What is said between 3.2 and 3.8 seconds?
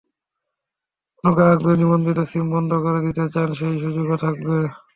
চান, সেই